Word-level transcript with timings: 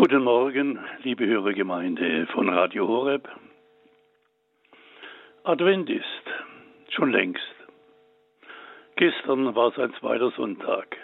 Guten 0.00 0.24
Morgen, 0.24 0.78
liebe 1.02 1.26
Hörergemeinde 1.26 2.26
von 2.28 2.48
Radio 2.48 2.88
Horeb. 2.88 3.28
Advent 5.44 5.90
ist 5.90 6.24
schon 6.88 7.12
längst. 7.12 7.54
Gestern 8.96 9.54
war 9.54 9.72
sein 9.72 9.92
zweiter 10.00 10.30
Sonntag. 10.30 10.96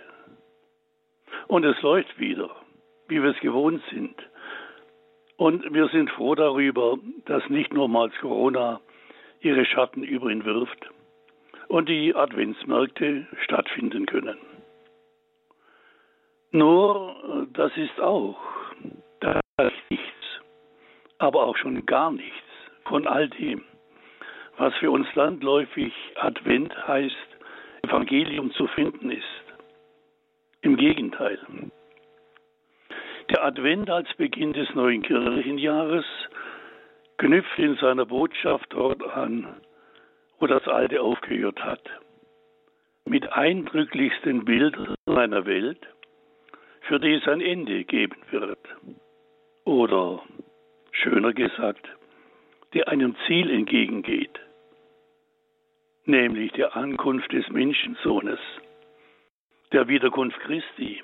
Und 1.46 1.67
es 1.67 1.82
läuft 1.82 2.19
wieder, 2.19 2.48
wie 3.09 3.22
wir 3.22 3.32
es 3.32 3.40
gewohnt 3.40 3.82
sind. 3.90 4.14
Und 5.37 5.74
wir 5.74 5.88
sind 5.88 6.08
froh 6.13 6.35
darüber, 6.35 6.97
dass 7.26 7.47
nicht 7.51 7.74
nochmals 7.74 8.15
Corona 8.22 8.81
ihre 9.40 9.67
Schatten 9.67 10.04
über 10.04 10.31
ihn 10.31 10.47
wirft 10.47 10.88
und 11.69 11.90
die 11.90 12.15
Adventsmärkte 12.15 13.26
stattfinden 13.44 14.06
können. 14.06 14.38
Nur, 16.51 17.47
das 17.52 17.77
ist 17.77 18.01
auch 18.01 18.38
aber 21.19 21.45
auch 21.45 21.56
schon 21.56 21.87
gar 21.87 22.11
nichts 22.11 22.48
von 22.84 23.06
all 23.06 23.29
dem, 23.29 23.65
was 24.59 24.75
für 24.77 24.91
uns 24.91 25.06
landläufig 25.15 25.92
Advent 26.16 26.75
heißt, 26.87 27.15
Evangelium 27.83 28.52
zu 28.52 28.66
finden 28.69 29.11
ist. 29.11 29.25
Im 30.62 30.77
Gegenteil. 30.77 31.39
Der 33.30 33.45
Advent 33.45 33.91
als 33.91 34.12
Beginn 34.15 34.52
des 34.52 34.73
neuen 34.75 35.02
Kirchenjahres 35.02 36.05
knüpft 37.19 37.59
in 37.59 37.77
seiner 37.77 38.06
Botschaft 38.06 38.67
dort 38.70 39.03
an, 39.03 39.61
wo 40.39 40.47
das 40.47 40.67
Alte 40.69 41.01
aufgehört 41.01 41.62
hat. 41.62 41.83
Mit 43.05 43.33
eindrücklichsten 43.33 44.45
Bildern 44.45 44.95
einer 45.06 45.47
Welt, 45.47 45.80
für 46.83 47.01
die 47.01 47.14
es 47.14 47.27
ein 47.28 47.41
Ende 47.41 47.84
geben 47.84 48.17
wird. 48.30 48.59
Oder 49.64 50.23
schöner 51.02 51.32
gesagt, 51.32 51.88
der 52.75 52.89
einem 52.89 53.14
Ziel 53.27 53.50
entgegengeht, 53.50 54.39
nämlich 56.05 56.53
der 56.53 56.77
Ankunft 56.77 57.33
des 57.33 57.48
Menschensohnes, 57.50 58.41
der 59.72 59.88
Wiederkunft 59.88 60.38
Christi, 60.41 61.03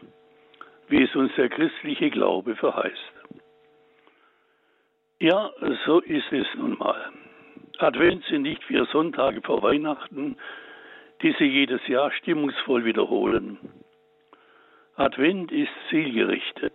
wie 0.88 1.02
es 1.02 1.14
uns 1.14 1.32
der 1.36 1.48
christliche 1.48 2.10
Glaube 2.10 2.56
verheißt. 2.56 3.12
Ja, 5.20 5.50
so 5.84 6.00
ist 6.00 6.32
es 6.32 6.46
nun 6.56 6.76
mal. 6.78 7.12
Advent 7.78 8.24
sind 8.24 8.42
nicht 8.42 8.62
vier 8.64 8.84
Sonntage 8.86 9.40
vor 9.42 9.62
Weihnachten, 9.62 10.36
die 11.22 11.34
sie 11.38 11.44
jedes 11.44 11.86
Jahr 11.86 12.10
stimmungsvoll 12.12 12.84
wiederholen. 12.84 13.58
Advent 14.96 15.52
ist 15.52 15.70
zielgerichtet. 15.88 16.74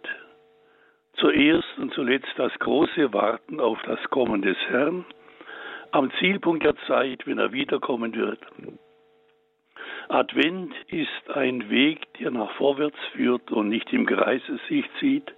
Zuerst 1.18 1.78
und 1.78 1.94
zuletzt 1.94 2.32
das 2.38 2.54
große 2.60 3.12
Warten 3.12 3.60
auf 3.60 3.82
das 3.84 4.02
Kommen 4.10 4.42
des 4.42 4.58
Herrn 4.70 5.06
am 5.92 6.12
Zielpunkt 6.20 6.64
der 6.64 6.76
Zeit, 6.88 7.26
wenn 7.26 7.40
er 7.40 7.52
wiederkommen 7.52 8.14
wird. 8.16 8.40
Advent 10.10 10.74
ist 10.88 11.30
ein 11.34 11.70
Weg, 11.70 12.14
der 12.20 12.32
nach 12.32 12.52
vorwärts 12.52 12.98
führt 13.14 13.52
und 13.52 13.70
nicht 13.70 13.92
im 13.94 14.06
Kreise 14.06 14.60
sich 14.70 14.86
zieht 15.00 15.34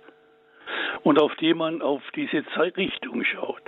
und 1.03 1.19
auf 1.19 1.33
dem 1.35 1.57
man 1.57 1.81
auf 1.81 2.03
diese 2.15 2.45
Zeitrichtung 2.55 3.23
schaut. 3.23 3.63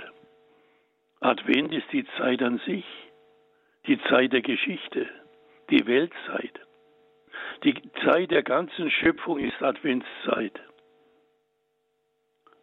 Advent 1.20 1.72
ist 1.72 1.90
die 1.92 2.04
Zeit 2.18 2.42
an 2.42 2.58
sich, 2.66 2.84
die 3.86 4.00
Zeit 4.02 4.32
der 4.32 4.42
Geschichte, 4.42 5.08
die 5.70 5.86
Weltzeit. 5.86 6.60
Die 7.64 7.74
Zeit 8.04 8.30
der 8.30 8.42
ganzen 8.42 8.90
Schöpfung 8.90 9.38
ist 9.38 9.62
Adventszeit. 9.62 10.60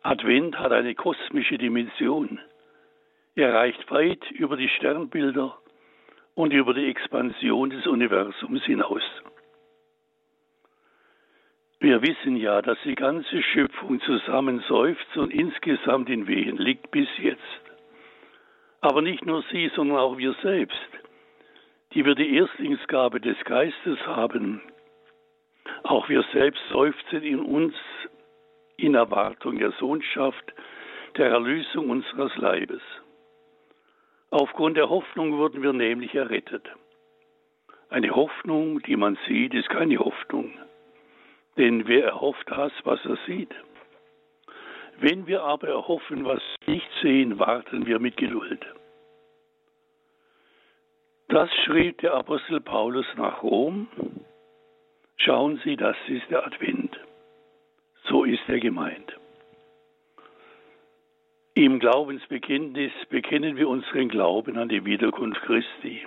Advent 0.02 0.58
hat 0.58 0.72
eine 0.72 0.96
kosmische 0.96 1.58
Dimension. 1.58 2.40
Er 3.36 3.54
reicht 3.54 3.90
weit 3.92 4.32
über 4.32 4.56
die 4.56 4.70
Sternbilder 4.70 5.58
und 6.36 6.54
über 6.54 6.74
die 6.74 6.86
Expansion 6.86 7.70
des 7.70 7.86
Universums 7.86 8.64
hinaus. 8.64 9.04
Wir 11.82 12.02
wissen 12.02 12.36
ja, 12.38 12.62
dass 12.62 12.78
die 12.84 12.96
ganze 12.96 13.42
Schöpfung 13.42 14.02
zusammen 14.02 14.64
seufzt 14.68 15.16
und 15.18 15.34
insgesamt 15.34 16.10
in 16.10 16.28
Wehen 16.28 16.58
liegt 16.58 16.92
bis 16.92 17.08
jetzt. 17.18 17.42
Aber 18.82 19.02
nicht 19.02 19.26
nur 19.26 19.44
sie, 19.52 19.70
sondern 19.76 19.98
auch 19.98 20.18
wir 20.18 20.34
selbst, 20.42 20.90
die 21.94 22.06
wir 22.06 22.16
die 22.16 22.36
Erstlingsgabe 22.36 23.20
des 23.20 23.38
Geistes 23.46 24.00
haben. 24.06 24.62
Auch 25.84 26.10
wir 26.10 26.24
selbst 26.34 26.62
seufzen 26.70 27.24
in 27.24 27.40
uns 27.40 27.74
in 28.84 28.96
Erwartung 28.96 29.58
der 29.58 29.72
Sohnschaft, 29.74 30.54
der 31.18 31.30
Erlösung 31.30 31.90
unseres 31.90 32.36
Leibes. 32.38 32.82
Aufgrund 34.32 34.78
der 34.78 34.90
Hoffnung 34.90 35.38
wurden 35.38 35.64
wir 35.64 35.74
nämlich 35.74 36.14
errettet. 36.14 36.70
Eine 37.90 38.12
Hoffnung, 38.12 38.82
die 38.84 38.96
man 38.96 39.18
sieht, 39.28 39.54
ist 39.54 39.70
keine 39.70 39.98
Hoffnung. 39.98 40.54
Denn 41.58 41.88
wer 41.88 42.06
erhofft 42.06 42.50
das, 42.50 42.72
was 42.84 43.04
er 43.06 43.18
sieht? 43.26 43.54
Wenn 45.00 45.28
wir 45.28 45.44
aber 45.44 45.70
erhoffen, 45.70 46.26
was 46.26 46.42
wir 46.66 46.76
nicht 46.76 46.90
sehen, 47.02 47.40
warten 47.40 47.86
wir 47.88 48.00
mit 48.00 48.18
Geduld. 48.18 48.64
Das 51.30 51.50
schrieb 51.64 52.00
der 52.00 52.14
Apostel 52.14 52.60
Paulus 52.60 53.06
nach 53.16 53.42
Rom. 53.44 53.88
Schauen 55.18 55.60
Sie, 55.64 55.76
das 55.76 55.96
ist 56.08 56.30
der 56.30 56.46
Advent. 56.46 57.00
Ist 58.30 58.48
er 58.48 58.60
gemeint. 58.60 59.12
Im 61.56 61.80
Glaubensbekenntnis 61.80 62.92
bekennen 63.10 63.58
wir 63.58 63.68
unseren 63.68 64.08
Glauben 64.08 64.56
an 64.60 64.70
die 64.70 64.86
Wiederkunft 64.86 65.42
Christi. 65.42 66.06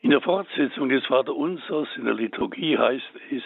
In 0.00 0.08
der 0.08 0.22
Fortsetzung 0.22 0.88
des 0.88 1.04
Vaterunsers 1.04 1.88
in 1.96 2.06
der 2.06 2.14
Liturgie 2.14 2.78
heißt 2.78 3.12
es, 3.32 3.42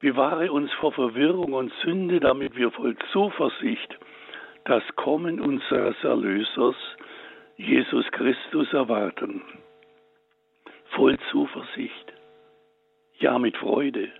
bewahre 0.00 0.50
uns 0.50 0.72
vor 0.72 0.90
Verwirrung 0.90 1.52
und 1.52 1.72
Sünde, 1.84 2.18
damit 2.18 2.56
wir 2.56 2.72
voll 2.72 2.96
Zuversicht 3.12 3.96
das 4.64 4.82
Kommen 4.96 5.40
unseres 5.40 6.02
Erlösers, 6.02 6.74
Jesus 7.58 8.10
Christus, 8.10 8.72
erwarten. 8.72 9.40
Voll 10.96 11.16
Zuversicht, 11.30 12.12
ja 13.20 13.38
mit 13.38 13.56
Freude 13.56 14.10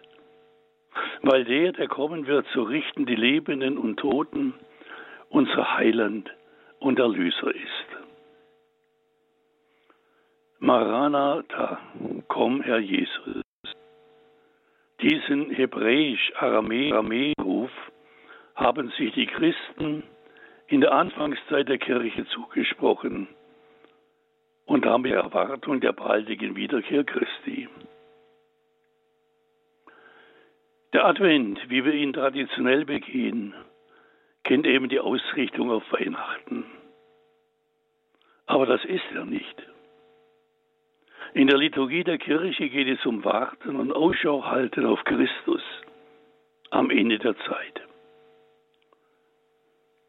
weil 1.22 1.44
der, 1.44 1.72
der 1.72 1.88
kommen 1.88 2.26
wird, 2.26 2.46
zu 2.48 2.62
richten 2.62 3.06
die 3.06 3.14
Lebenden 3.14 3.78
und 3.78 3.98
Toten, 3.98 4.52
unser 5.30 5.74
Heiland 5.76 6.30
und 6.80 6.98
Erlöser 6.98 7.54
ist. 7.54 7.86
Maranatha, 10.58 11.78
komm, 12.28 12.60
Herr 12.62 12.78
Jesus. 12.78 13.42
Diesen 15.00 15.50
hebräisch-aramäischen-Ruf 15.50 17.70
haben 18.54 18.90
sich 18.90 19.12
die 19.14 19.26
Christen 19.26 20.02
in 20.68 20.80
der 20.80 20.92
Anfangszeit 20.92 21.68
der 21.68 21.78
Kirche 21.78 22.24
zugesprochen 22.26 23.26
und 24.66 24.86
haben 24.86 25.02
die 25.02 25.10
Erwartung 25.10 25.80
der 25.80 25.90
baldigen 25.92 26.54
Wiederkehr 26.54 27.02
Christi. 27.04 27.68
Der 30.92 31.06
Advent, 31.06 31.58
wie 31.70 31.84
wir 31.84 31.94
ihn 31.94 32.12
traditionell 32.12 32.84
begehen, 32.84 33.54
kennt 34.44 34.66
eben 34.66 34.88
die 34.88 35.00
Ausrichtung 35.00 35.70
auf 35.70 35.84
Weihnachten. 35.90 36.64
Aber 38.46 38.66
das 38.66 38.84
ist 38.84 39.04
er 39.14 39.24
nicht. 39.24 39.62
In 41.32 41.46
der 41.46 41.56
Liturgie 41.56 42.04
der 42.04 42.18
Kirche 42.18 42.68
geht 42.68 42.88
es 42.88 43.06
um 43.06 43.24
Warten 43.24 43.76
und 43.76 43.92
Ausschau 43.92 44.44
halten 44.44 44.84
auf 44.84 45.02
Christus 45.04 45.62
am 46.70 46.90
Ende 46.90 47.18
der 47.18 47.36
Zeit. 47.38 47.80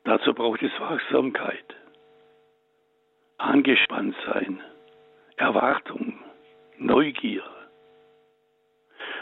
Dazu 0.04 0.34
braucht 0.34 0.62
es 0.62 0.72
Wachsamkeit, 0.80 1.76
angespannt 3.38 4.16
sein, 4.26 4.62
Erwartung, 5.38 6.20
Neugier. 6.78 7.44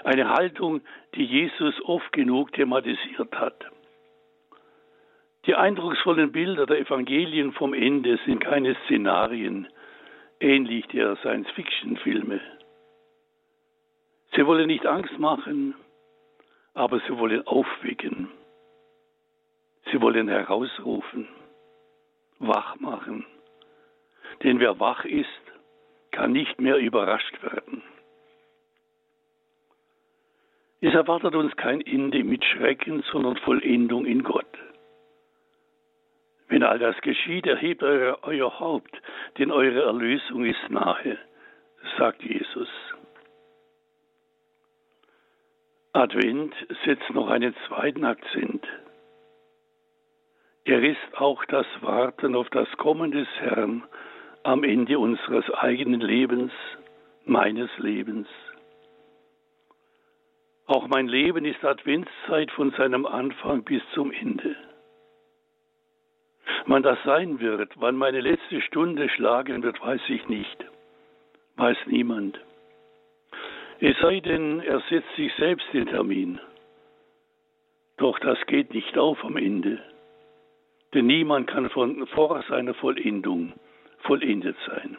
Eine 0.03 0.30
Haltung, 0.30 0.81
die 1.15 1.25
Jesus 1.25 1.80
oft 1.86 2.12
genug 2.12 2.53
thematisiert 2.53 3.33
hat. 3.33 3.65
Die 5.45 5.56
eindrucksvollen 5.56 6.31
Bilder 6.31 6.65
der 6.65 6.80
Evangelien 6.80 7.51
vom 7.53 7.74
Ende 7.74 8.19
sind 8.25 8.39
keine 8.39 8.75
Szenarien, 8.86 9.68
ähnlich 10.39 10.88
der 10.88 11.15
Science-Fiction-Filme. 11.18 12.39
Sie 14.36 14.45
wollen 14.45 14.68
nicht 14.68 14.86
Angst 14.86 15.18
machen, 15.19 15.75
aber 16.74 17.00
sie 17.01 17.18
wollen 17.18 17.45
aufwecken. 17.48 18.30
Sie 19.92 20.00
wollen 20.00 20.30
herausrufen, 20.30 21.27
wach 22.39 22.80
machen. 22.80 23.25
Denn 24.44 24.59
wer 24.59 24.80
wach 24.80 25.06
ist, 25.06 25.27
kann 26.12 26.31
nicht 26.31 26.62
mehr 26.62 26.77
überrascht 26.77 27.42
werden. 27.44 27.83
Es 30.83 30.95
erwartet 30.95 31.35
uns 31.35 31.55
kein 31.57 31.81
Ende 31.81 32.23
mit 32.23 32.43
Schrecken, 32.43 33.03
sondern 33.11 33.37
Vollendung 33.37 34.05
in 34.05 34.23
Gott. 34.23 34.47
Wenn 36.47 36.63
all 36.63 36.79
das 36.79 36.99
geschieht, 37.01 37.45
erhebt 37.45 37.83
euer, 37.83 38.17
euer 38.23 38.59
Haupt, 38.59 38.91
denn 39.37 39.51
eure 39.51 39.83
Erlösung 39.83 40.43
ist 40.43 40.69
nahe, 40.69 41.19
sagt 41.97 42.23
Jesus. 42.23 42.67
Advent 45.93 46.53
setzt 46.83 47.09
noch 47.11 47.29
einen 47.29 47.55
zweiten 47.67 48.03
Akzent. 48.03 48.65
Er 50.65 50.81
ist 50.81 51.17
auch 51.17 51.45
das 51.45 51.67
Warten 51.81 52.35
auf 52.35 52.49
das 52.49 52.69
Kommen 52.77 53.11
des 53.11 53.27
Herrn 53.39 53.83
am 54.43 54.63
Ende 54.63 54.97
unseres 54.97 55.47
eigenen 55.51 56.01
Lebens, 56.01 56.51
meines 57.25 57.69
Lebens. 57.77 58.27
Auch 60.71 60.88
mein 60.88 61.09
Leben 61.09 61.44
ist 61.44 61.65
Adventszeit 61.65 62.50
von 62.51 62.71
seinem 62.71 63.06
Anfang 63.06 63.62
bis 63.65 63.81
zum 63.94 64.09
Ende. 64.09 64.56
Wann 66.65 66.81
das 66.81 66.97
sein 67.03 67.41
wird, 67.41 67.73
wann 67.75 67.97
meine 67.97 68.21
letzte 68.21 68.62
Stunde 68.62 69.09
schlagen 69.09 69.63
wird, 69.63 69.81
weiß 69.81 70.00
ich 70.07 70.29
nicht. 70.29 70.63
Weiß 71.57 71.75
niemand. 71.88 72.39
Es 73.81 73.97
sei 74.00 74.21
denn, 74.21 74.62
er 74.62 74.79
setzt 74.89 75.13
sich 75.18 75.33
selbst 75.33 75.68
den 75.73 75.88
Termin. 75.88 76.39
Doch 77.97 78.17
das 78.19 78.39
geht 78.45 78.74
nicht 78.74 78.97
auf 78.97 79.25
am 79.25 79.35
Ende. 79.35 79.83
Denn 80.94 81.06
niemand 81.06 81.47
kann 81.47 81.69
von, 81.71 82.07
vor 82.07 82.41
seiner 82.47 82.75
Vollendung 82.75 83.51
vollendet 84.03 84.56
sein. 84.65 84.97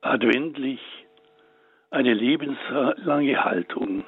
Adventlich 0.00 1.07
eine 1.98 2.14
lebenslange 2.14 3.44
Haltung, 3.44 4.04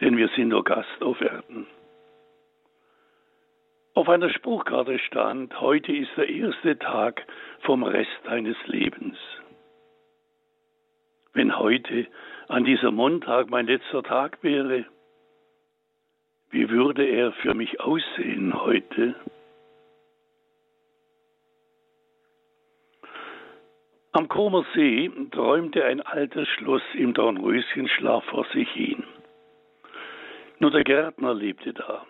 denn 0.00 0.16
wir 0.16 0.28
sind 0.28 0.48
nur 0.48 0.64
Gast 0.64 1.02
auf 1.02 1.20
Erden. 1.20 1.66
Auf 3.92 4.08
einer 4.08 4.30
Spruchkarte 4.30 4.98
stand, 4.98 5.60
heute 5.60 5.92
ist 5.92 6.08
der 6.16 6.26
erste 6.26 6.78
Tag 6.78 7.26
vom 7.60 7.82
Rest 7.82 8.18
deines 8.24 8.56
Lebens. 8.64 9.18
Wenn 11.34 11.58
heute 11.58 12.06
an 12.48 12.64
diesem 12.64 12.94
Montag 12.94 13.50
mein 13.50 13.66
letzter 13.66 14.02
Tag 14.02 14.38
wäre, 14.40 14.86
wie 16.48 16.70
würde 16.70 17.04
er 17.04 17.32
für 17.32 17.52
mich 17.52 17.78
aussehen 17.82 18.58
heute? 18.58 19.14
Am 24.14 24.28
Comer 24.28 24.64
See 24.74 25.10
träumte 25.30 25.84
ein 25.84 26.00
altes 26.00 26.48
Schloss 26.48 26.82
im 26.94 27.14
Dornröschenschlaf 27.14 28.24
vor 28.24 28.46
sich 28.54 28.70
hin. 28.70 29.04
Nur 30.58 30.70
der 30.70 30.84
Gärtner 30.84 31.34
lebte 31.34 31.74
da 31.74 32.06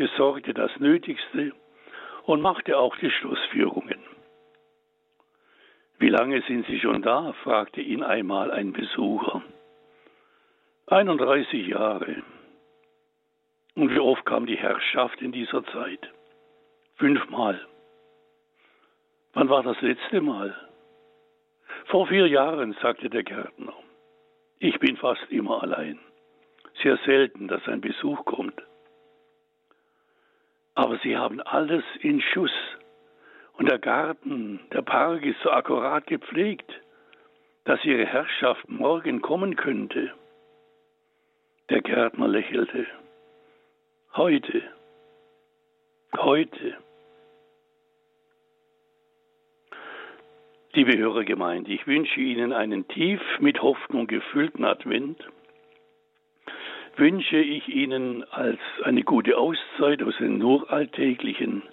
besorgte 0.00 0.54
das 0.54 0.70
Nötigste 0.78 1.52
und 2.24 2.40
machte 2.40 2.78
auch 2.78 2.96
die 2.96 3.10
Schlussführungen. 3.10 4.00
Wie 5.98 6.08
lange 6.08 6.40
sind 6.48 6.66
Sie 6.68 6.80
schon 6.80 7.02
da? 7.02 7.34
fragte 7.44 7.82
ihn 7.82 8.02
einmal 8.02 8.50
ein 8.50 8.72
Besucher. 8.72 9.42
31 10.86 11.66
Jahre. 11.66 12.22
Und 13.74 13.90
wie 13.90 13.98
oft 13.98 14.24
kam 14.24 14.46
die 14.46 14.56
Herrschaft 14.56 15.20
in 15.20 15.32
dieser 15.32 15.64
Zeit? 15.66 16.10
Fünfmal. 16.96 17.60
Wann 19.34 19.50
war 19.50 19.62
das 19.62 19.78
letzte 19.82 20.22
Mal? 20.22 20.69
Vor 21.90 22.06
vier 22.06 22.28
Jahren, 22.28 22.76
sagte 22.80 23.10
der 23.10 23.24
Gärtner. 23.24 23.72
Ich 24.60 24.78
bin 24.78 24.96
fast 24.96 25.28
immer 25.28 25.60
allein. 25.60 25.98
Sehr 26.84 26.96
selten, 27.04 27.48
dass 27.48 27.66
ein 27.66 27.80
Besuch 27.80 28.24
kommt. 28.26 28.62
Aber 30.74 30.98
sie 30.98 31.16
haben 31.16 31.40
alles 31.40 31.82
in 32.00 32.20
Schuss. 32.20 32.52
Und 33.54 33.68
der 33.68 33.80
Garten, 33.80 34.60
der 34.72 34.82
Park 34.82 35.24
ist 35.24 35.40
so 35.42 35.50
akkurat 35.50 36.06
gepflegt, 36.06 36.70
dass 37.64 37.84
ihre 37.84 38.06
Herrschaft 38.06 38.68
morgen 38.68 39.20
kommen 39.20 39.56
könnte. 39.56 40.12
Der 41.70 41.82
Gärtner 41.82 42.28
lächelte. 42.28 42.86
Heute, 44.14 44.62
heute. 46.16 46.76
Liebe 50.72 50.96
Hörergemeinde, 50.96 51.72
ich 51.72 51.84
wünsche 51.88 52.20
Ihnen 52.20 52.52
einen 52.52 52.86
tief 52.86 53.20
mit 53.40 53.60
Hoffnung 53.60 54.06
gefüllten 54.06 54.64
Advent. 54.64 55.18
Wünsche 56.94 57.38
ich 57.38 57.66
Ihnen 57.66 58.22
als 58.30 58.60
eine 58.84 59.02
gute 59.02 59.36
Auszeit 59.36 60.00
aus 60.00 60.16
den 60.18 60.38
nur 60.38 60.70
Alltäglichen. 60.70 61.64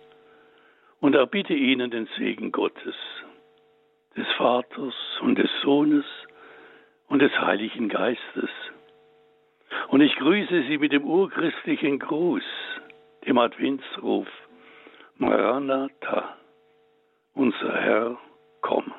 Und 0.99 1.13
erbitte 1.13 1.53
Ihnen 1.53 1.91
den 1.91 2.09
Segen 2.17 2.51
Gottes, 2.51 2.95
des 4.15 4.25
Vaters 4.35 4.95
und 5.21 5.37
des 5.37 5.51
Sohnes 5.61 6.05
und 7.07 7.21
des 7.21 7.39
Heiligen 7.39 7.89
Geistes. 7.89 8.49
Und 9.89 10.01
ich 10.01 10.15
grüße 10.15 10.63
Sie 10.63 10.79
mit 10.79 10.91
dem 10.91 11.05
urchristlichen 11.05 11.99
Gruß, 11.99 12.43
dem 13.27 13.37
Adventsruf, 13.37 14.27
Maranatha, 15.17 16.35
unser 17.35 17.79
Herr, 17.79 18.17
komm. 18.67 18.96